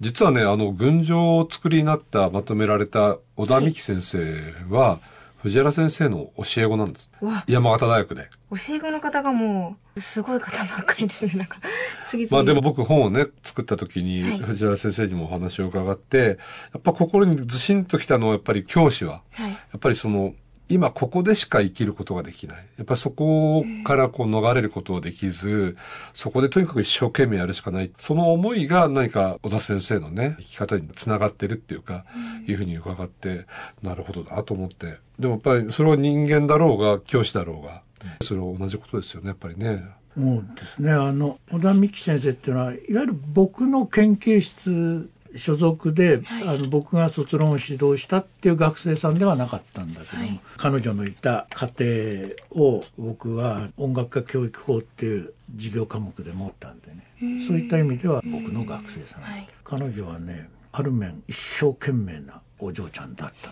[0.00, 4.98] 実はね、あの、群青を作りになった、まとめられた小田美希先生は、
[5.42, 7.10] 藤原先生の教え子なんです。
[7.46, 8.28] 山形大学で。
[8.50, 11.58] 教え子の方がもう、すごい方ばっかりですね、なんか。
[12.08, 16.38] 次々まあでも僕本をね、作った時に、藤原先生にもお話を伺って、
[16.72, 20.34] やっぱ心にずしんときたのは、やっぱり教師は、はい、やっぱりその、
[20.70, 22.56] 今ここでしか生きることができない。
[22.78, 25.76] やっぱそこからこう逃れることはできず、
[26.14, 27.90] そこでとにかく一生懸命やるしかない。
[27.98, 32.04] その思いが何か小田先生のね、生き方につながってるっていうか、
[32.46, 33.46] いうふうに伺って、
[33.82, 34.98] なるほどなと思って。
[35.18, 37.82] でもやっぱりそれは人間だろうが、教師だろうが、
[38.22, 39.82] それは同じことですよね、やっぱりね。
[40.16, 40.92] そうですね。
[40.92, 57.06] あの、小田美希先生っていうのは、いわゆる僕の研究室所属で、はい、あの僕が卒論を指導したっていう学生さんではなかったんだけども、はい、彼女のいた家庭を僕は音楽家教育法っていう授業科目で持ったんでね。
[57.46, 63.50] そういった意味では僕の学生さん、はい、彼女はねある面一生懸命なお嬢ちゃんだった。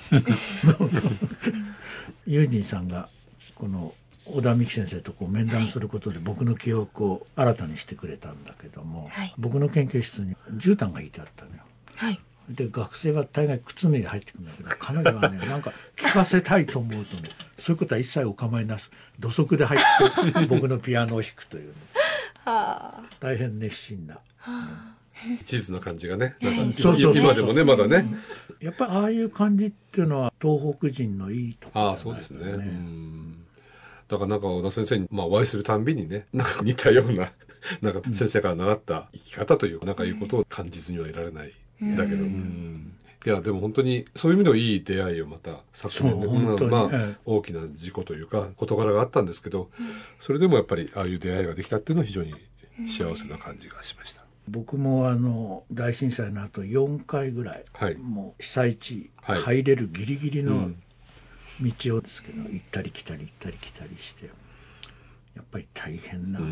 [2.26, 3.08] ユージンさんが
[3.54, 11.62] この小田美希先生とこう面談することで僕の記憶を新たにしてくれたんだけども、はい、僕の研究室に絨毯がいてあったのよ。
[11.98, 18.90] はい、で学生は大概靴脱いで入ってくるんだけど彼女はね なんか聞かせたいと思うとねそういうことは一切お構いなす。
[19.18, 19.80] 土足で入っ
[20.32, 21.74] て僕のピアノを弾くという、ね、
[22.44, 24.14] はあ、大変熱心な。
[24.14, 24.94] はあ。
[25.44, 28.06] 地図の感じがね、なんか今でもね、まだね。
[28.60, 32.38] やっぱりああいう感じっていうのは東北人のいいところ、ね、ああ、そうですね。
[34.06, 37.32] だからなんか小田先生に、まあお会いするたんびにね、 なんか似たような、
[37.82, 42.94] なんか先生から習った生き方というか、なんかいうことを感じずにはいられないだけど、うん。
[43.26, 49.70] いや、でも本当に、そういう意味ではいい出会いをまた昨年で、まあ、大きな事故というか、事柄があったんですけど、
[50.20, 52.34] それでもやっぱり、ああいう出会いができたっていうのは非常に
[52.88, 54.24] 幸せな感じがしました。
[54.48, 60.70] 僕もあの大震災の後4回ぐらい、はい、もう被災地入れるギリギリの
[61.60, 64.30] 道をですけど、行ったり来たり行ったり来たりして
[65.36, 66.46] やっぱり大変なこ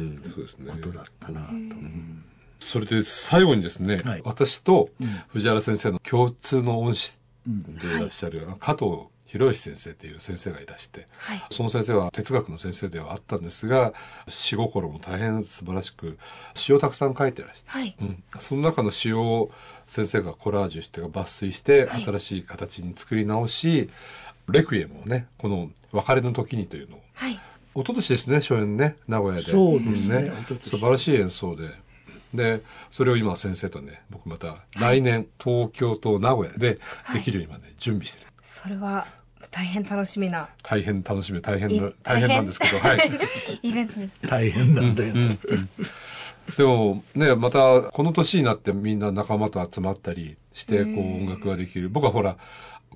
[0.83, 1.53] とだったなと。
[1.53, 2.25] うん
[2.59, 4.91] それで最後にですね、はい、私と
[5.29, 7.13] 藤原先生の共通の恩師
[7.47, 13.93] でいらっしゃる、加藤博之先生っていう先生がいらして、はい、その先生は哲学の先生ではあったんですが
[14.29, 16.19] 詩心も大変素晴らしく
[16.55, 19.51] 詩をたくさん書いてらして、はい、うん、その中の詩を
[19.87, 23.91] 先生がコラージュして抜粋して新しい形に作り直し、
[24.49, 27.41] レクイエムをねこの「別れの時に」というのを、はい、一
[27.79, 29.51] 昨年ですね初演ね名古屋で。
[29.51, 31.71] そうですね、うん、素晴らしい演奏で。
[32.37, 36.79] で、それを今先生とね、僕また来年、東京と名古屋で
[37.13, 38.27] できるように今ね、準備してる。
[38.45, 39.07] それは
[39.51, 40.49] 大変楽しみな。
[40.63, 43.11] 大変楽しみ、大変な、大変なんですけど、はい。
[43.63, 44.17] イベントです。
[44.27, 45.15] 大変なんだよ。
[45.15, 45.69] うんうん
[46.57, 51.89] でもね、またこの年になってみんな仲間と集まったりして、こう音楽ができる。
[51.89, 52.37] 僕はほら、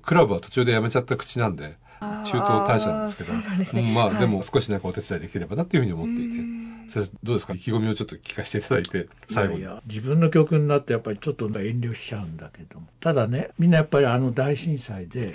[0.01, 7.53] クラブは途中で辞めちゃった口なんで、中東大社なんですけど、ね、まあ、はい、でも少しなんかお手伝いできればなっていうふうに思っていて、先生どうですか？
[7.53, 9.59] 意気込みをちょっと聞かせていただいて、最後に。
[9.59, 15.33] いや自分の曲になってやっぱりちょっと遠慮しちゃうんだけども、ただね、みんなやっぱりあの大震災で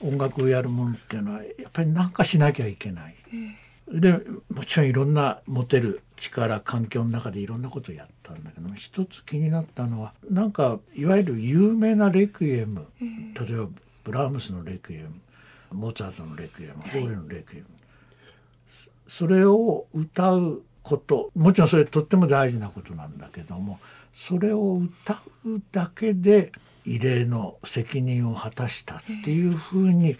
[0.00, 3.14] 音楽をやるもんっていうのは、やっぱりなんかしなきゃいけない。
[3.90, 13.06] うん、で、もちろんいろんな持てる力、環境の中でいろんなことをやったんだけども、一つ気になったのは、なんか、いわゆる有名なレクイエム、例
[13.54, 13.68] えば
[14.04, 15.08] ブラームスのレクイエム、
[15.72, 17.66] モーツァルトのレクイエム、ホーレのレクイエム、
[19.08, 23.80] それを歌うこともちろんそれとっても大事なことなんだけども
[24.28, 26.52] それを歌うだけで
[26.84, 30.16] 異例の責任を果たしたっていうふうに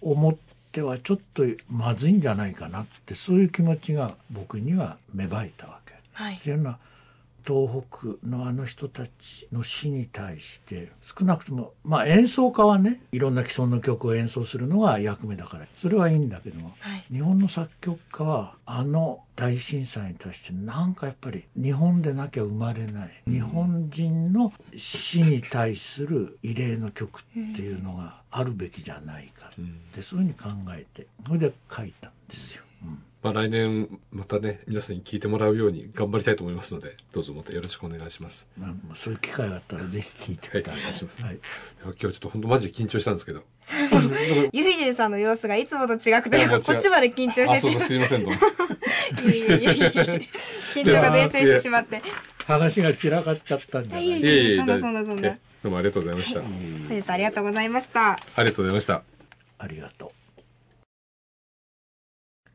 [0.00, 0.34] 思っ
[0.70, 5.94] てはちょっとまずいんじゃないかなってそういう気持ちが僕には芽生えたわけ。
[6.12, 6.78] はい、っていうのは
[7.48, 27.22] 東北のあの人たちの死に対して少なくともまあ演奏家はねいろんな既存の曲を演奏するのが役目だからそれはいいんだけども、はい、日本の作曲家はあの大震災に対してなんかやっぱり日本でなきゃ生まれない、日本人の死に対する異例の曲っ
[27.54, 32.07] ていうのがあるべきじゃないかって、そういうふうに考えてそれで書いた
[33.20, 38.46] まあ、来年またね皆さんに聞いてもらうように頑張りたいと思いますのでどうぞまたよろしくお願いします。
[38.56, 40.78] まあ、そういう機会があったらぜひ聞いてください。
[40.78, 41.22] はい、お願いします。
[41.22, 41.38] はい、
[41.82, 43.42] 今日ちょっと本当マジで緊張したんですけど。
[44.52, 47.80] ゆいじんさんの様子がいつもと違くてこっちまで緊張してしまって。
[47.86, 48.38] すいませんどうも。
[50.74, 52.00] 緊張が伝染してしまって。
[52.46, 54.54] 話が散らかっちゃったんじゃない？
[54.54, 55.30] いそんなそんなそんな。
[55.62, 56.40] どうもありがとうございました。
[56.40, 56.50] 本
[56.88, 58.12] 日ありがとうございました。
[58.12, 59.02] ありがとうございました。
[59.58, 60.17] ありがとう。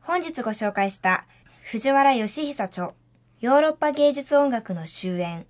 [0.06, 1.24] 本日ご紹介した
[1.62, 2.92] 藤原義久著
[3.40, 5.46] ヨーロッパ芸術音楽の終焉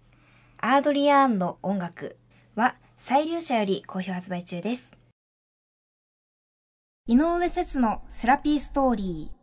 [0.59, 2.17] アードリアーンの音楽
[2.55, 4.93] は、再流者より好評発売中です。
[7.09, 9.37] 井上節のセラピーストーリー。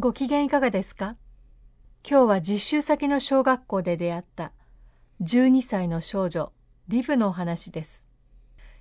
[0.00, 1.14] ご機嫌いかがですか？
[2.02, 4.50] 今日は実習先の小学校で出会った
[5.22, 6.52] 12歳の少女
[6.88, 8.08] リブのお話です。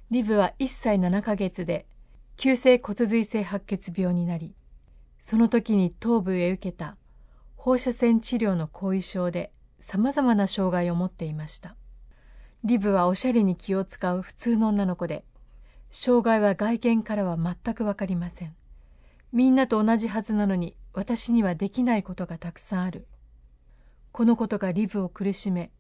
[0.10, 1.86] リブは1歳7ヶ月で
[2.38, 4.54] 急性骨髄性白血病になり、
[5.20, 6.96] その時に頭部へ受けた
[7.56, 11.76] 放射線治療の後遺症で様々な障害を持っていました。
[12.64, 15.26] リブはおしゃれに気を使う普通の女の子で、
[15.90, 18.56] 障害は外見からは全くわかりません。
[19.34, 23.08] みんなと同じはずなのに私にはできないことがたくさんある。
[24.12, 25.72] このことがリブを苦しめ、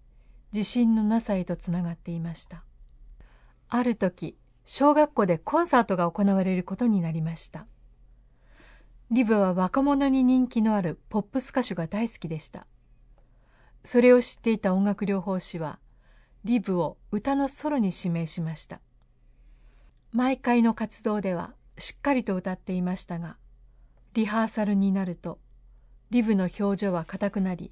[0.53, 2.63] 自信のなさへとつながっていました。
[3.69, 4.37] ある時、
[4.69, 7.65] 小学校でコンサートが行われることになりました。
[9.09, 12.67] リブは若者に人気のあるポップス歌手が大好きでした。
[13.85, 15.79] それを知っていた音楽療法士は、
[16.43, 18.81] リブを歌のソロに指名しました。
[20.11, 23.37] 毎回の活動ではしっかりと歌っていましたが、
[24.15, 25.39] リハーサルになると、
[26.09, 27.71] リブの表情は硬くなり、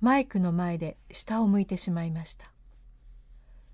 [0.00, 2.50] マイクの前で下を向いてしまいました。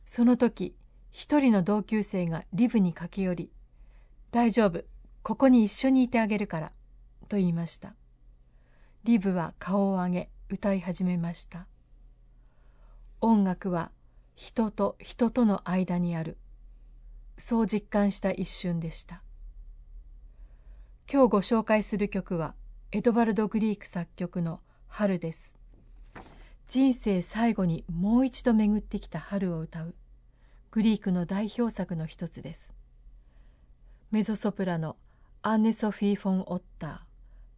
[0.04, 0.76] その時、
[1.14, 3.50] 一人の同級生がリブに駆け寄り、
[4.32, 4.82] 大丈夫、
[5.22, 6.72] ここに一緒にいてあげるから、
[7.28, 7.94] と言いました。
[9.04, 11.68] リブは顔を上げ、歌い始めました。
[13.20, 13.92] 音楽は
[14.34, 16.36] 人と人との間にある。
[17.38, 19.22] そう実感した一瞬でした。
[21.08, 22.56] 今日ご紹介する曲は、
[22.90, 24.58] エドバルド・グリーク作曲の
[24.88, 25.54] 春です。
[26.66, 29.94] 人生最後にもう一度巡ってきた春を歌う
[30.74, 32.72] グリークの代表作の一つです。
[34.10, 34.96] メゾソプラノ
[35.40, 36.98] アンネ・ソフィー・フォン・オッター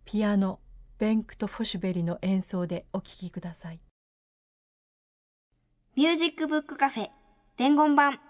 [0.05, 0.59] ピアノ
[0.99, 3.81] ベンクト・フォシュベリの演奏でお聴きください。
[5.95, 7.09] ミュージックブックカフェ
[7.57, 8.21] 伝言板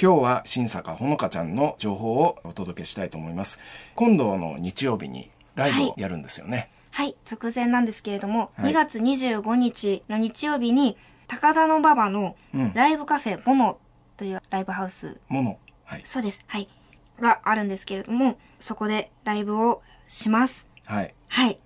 [0.00, 3.58] 今日は新坂ほのかちゃんの情報をお届けしたいと思います。
[3.96, 6.70] 今度の日曜日にライブをやるんですよね。
[6.92, 10.96] はい、直前なんですけれども、はい、2月25日の日曜日に、
[11.30, 12.34] 高田馬場の
[12.74, 13.78] ライブカフェモノ
[14.16, 15.20] というライブハウス。
[15.28, 15.58] モノ。
[15.84, 16.02] はい。
[16.04, 16.40] そうです。
[16.48, 16.68] はい。
[17.20, 20.66] があるんですけれども、そこでライブをします。
[20.86, 21.14] はい。
[21.28, 21.60] はい。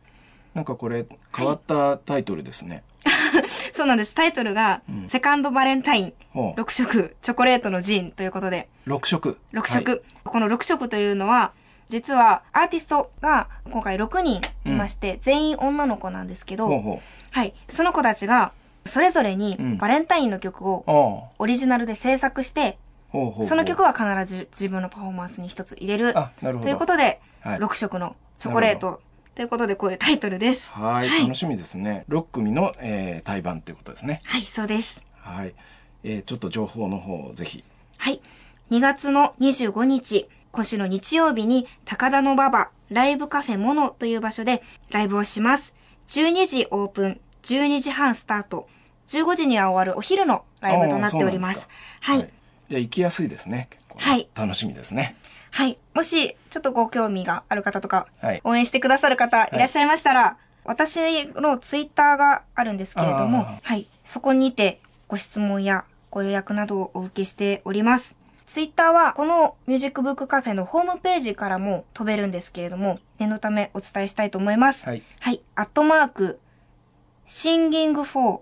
[0.52, 2.84] なんかこれ、変わったタイトルですね。
[3.06, 4.14] はい、そうなんです。
[4.14, 8.68] タイトルが、うん、セカンドバレンタイン、6色、チョコレートのジンということで。
[8.86, 10.00] 6色 ?6 色、はい。
[10.24, 11.52] この6色というのは、
[11.88, 16.98] 実はアーティストが今回6人いまして、うん、全員女の子なんですけど、ほうほう
[17.30, 17.54] はい。
[17.70, 18.52] その子たちが、
[18.86, 22.78] それぞれにバレンタインの曲をオリジナルで制作して、
[23.12, 26.14] その曲は必ず自分のパフォーマンスに一つ入れる。
[26.40, 29.00] ということで、はい、6色のチョコレート
[29.34, 30.68] ということで、こういうタイトルです。
[30.70, 32.04] はいはい、楽しみですね。
[32.08, 34.20] 6組の、えー、対バンということですね。
[34.24, 35.00] はい、そうです。
[35.16, 35.54] はい。
[36.04, 37.64] えー、ちょっと情報の方をぜひ。
[37.98, 38.20] はい。
[38.70, 45.74] 2月の25日、今週の日曜日に、高田馬場ライブカフェモノという場所でライブをします。
[46.08, 48.68] 12時オープン、12時半スタート、
[49.08, 51.60] 15時には終わるお昼のライブとなっております。
[52.00, 52.30] はい、はい。
[52.70, 53.68] じゃあ行きやすいですね。
[53.96, 54.28] はい。
[54.34, 55.16] 楽しみですね。
[55.50, 55.78] はい。
[55.94, 60.34] もし、ちょっとご興味がある方とか、はい、応援してくださる方いらっしゃいましたら、はい、
[60.64, 63.88] 私のツイッターがあるんですけれども、はい。
[64.04, 68.16] そこにてご質問やご予約などをお受けしております。
[68.46, 74.84] ツイッターはこのミュージックブックカフェのホームページからも飛べるんですけれども、念のためお伝えしたいと思います。
[74.84, 75.02] はい。
[75.20, 75.40] はい。
[75.54, 76.40] アットマーク、
[77.26, 78.40] シンギングフォー、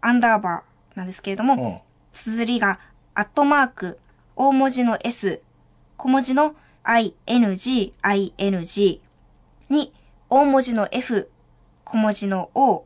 [0.00, 2.78] アンダーバーなんですけれども、綴りが、
[3.14, 3.98] アットマーク、
[4.36, 5.42] 大文字の S、
[5.96, 9.00] 小文字の ing, ing
[9.68, 9.92] に、
[10.28, 11.30] 大文字の F、
[11.84, 12.84] 小文字の O、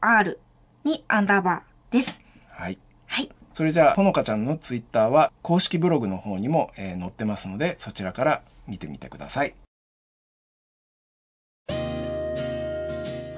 [0.00, 0.38] R
[0.84, 2.20] にアンダーバーです。
[2.50, 2.78] はい。
[3.06, 3.30] はい。
[3.54, 9.54] それじゃあ、ほのかちゃんのツイッターは公式ブログの方にも、えー、載ってますので、そちらから見てみてください。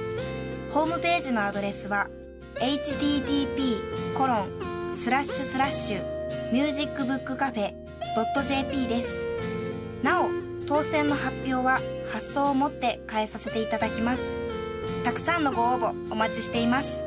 [0.70, 2.08] ホームページのアドレスは
[2.54, 7.74] http コロンスラッシュスラッシュ Music Book Cafe
[8.44, 9.20] .jp です。
[10.02, 10.28] なお、
[10.66, 11.80] 当選の発表は
[12.12, 14.34] 発送をもって返させていただきます。
[15.04, 17.02] たくさんのご応募お待ちしています。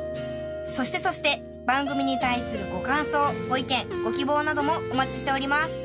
[0.66, 5.84] そしてそして番組に対するご感想、ご意見、ご希望などもお待ちしております。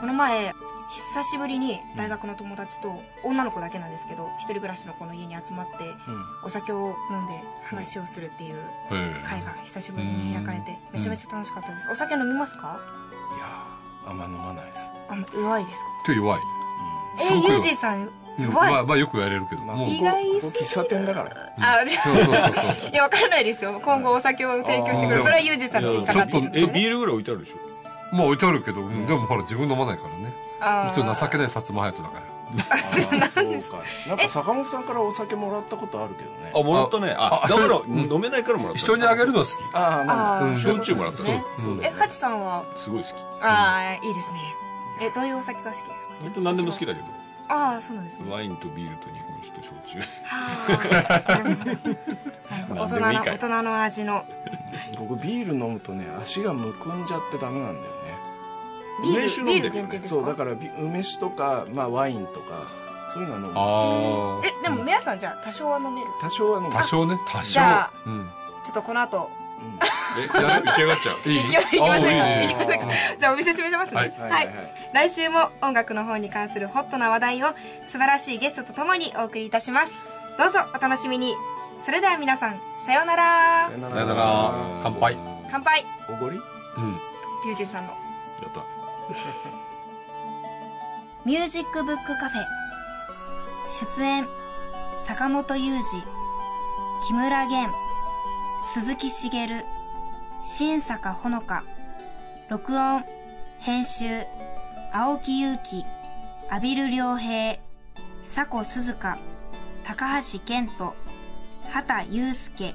[0.00, 0.54] この前
[0.90, 5.72] 久しぶりに大学の友達と女の子だけなんですけど一人暮らしの子の家に集まって、
[6.46, 7.34] お酒を飲んで
[7.64, 8.54] 話をするっていう
[9.26, 12.80] 会が久しぶりに開かれてめちゃめちゃ楽しかったです、お酒飲みますか？
[13.36, 13.66] いや
[14.06, 14.90] あんま飲まないです。
[15.08, 15.86] あ弱いですか？
[16.06, 16.40] 今日弱い、
[17.20, 21.52] えユージーさんまあ、まあよく言われるけど、まあ、意外喫茶店だから。
[21.60, 22.34] あそうそうそう
[22.80, 22.90] そう。
[22.90, 23.80] いやわからないですよ。
[23.80, 28.16] 今後お酒を提供してくるそれはユージーさんにかかってるんですよ、ね、えビールぐらい置いてあるでしょ？
[28.16, 30.32] まあ置いてあるけど、うん、でもほら自分飲まないからね。
[30.92, 32.34] 一応情けない薩摩隼人だから。
[33.28, 33.82] そうか。
[34.08, 34.28] なんか。
[34.28, 36.52] 坂本さんからお酒もらったことあるけどね。
[36.54, 37.14] あ、もらったね。
[37.16, 38.78] あ、だから飲めないからもらった。
[38.78, 39.50] 人にあげるの好き。
[39.74, 41.42] ああ、焼酎もらったね。
[41.82, 42.64] え、ハチさんは？
[42.76, 43.12] すごい好き。
[43.40, 44.38] ああ、いいですね。
[45.00, 46.14] え、どういうお酒が好きですか？
[46.22, 47.06] 本当何でも好きだけど。
[47.48, 49.98] ああ、そうなんですワインとビールと日本酒と焼酎。
[52.74, 54.24] 大人の、大人の味の。
[54.98, 57.90] 僕ビール飲むとね、足がむくんじゃってダメなんだよね。
[59.02, 62.68] ビールビール限定ですそうだから梅酒とか、まあ、ワインとか
[63.12, 64.38] そういうのは飲む。
[64.38, 66.06] んですえでも皆さんじゃあ多少は飲める？
[66.22, 67.52] 多少は飲める多少ね多少。
[67.52, 68.30] じゃあ、うん、
[68.64, 69.30] ちょっとこの後
[70.16, 71.28] え、や打ち上がっちゃう？
[71.28, 71.40] いい？
[71.40, 72.42] いきませんか？
[72.42, 72.86] いきませんか？
[73.18, 74.00] じゃあお見せしますね。
[74.00, 74.12] はい。
[74.18, 74.50] はい。
[74.92, 77.46] 来週も音楽の方に関するホットな話題を
[77.84, 79.92] 素晴らしいゲストとともにお送りいたします。
[80.38, 81.34] どうぞお楽しみに。
[81.84, 83.66] それでは皆さん、さようなら。
[83.66, 84.54] さようなら。
[84.82, 85.16] 乾杯。
[85.50, 85.84] 乾杯。
[86.08, 86.38] おごり？
[86.76, 86.98] うん。
[87.44, 87.90] リュウジさんの。
[87.90, 87.96] や
[88.48, 88.64] った。
[91.24, 92.42] ミュージックブックカフェ
[93.70, 94.26] 出演
[94.96, 95.82] 坂本雄二
[97.06, 97.70] 木村玄
[98.74, 99.46] 鈴木茂
[100.46, 101.64] 新坂ほのか
[102.50, 103.02] 録音
[103.60, 104.24] 編集
[104.92, 105.84] 青木祐希
[106.50, 107.58] 阿比留良平
[108.22, 109.18] 佐古鈴鹿
[109.84, 110.94] 高橋健人
[111.70, 112.74] 畑祐介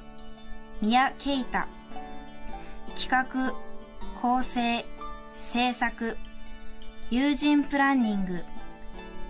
[0.82, 1.68] 宮慶太
[2.96, 3.54] 企画
[4.20, 4.84] 構成
[5.40, 6.16] 制作
[7.12, 8.42] 友人プランニング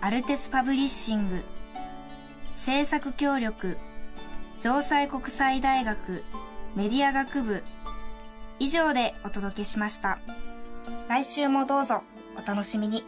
[0.00, 1.44] アルテスパブリッシング
[2.56, 3.76] 制作協力
[4.60, 6.24] 城西国際大学
[6.74, 7.62] メディア学部
[8.60, 10.20] 以上でお届けしました
[11.08, 12.02] 来週もどうぞ
[12.40, 13.02] お楽しみに。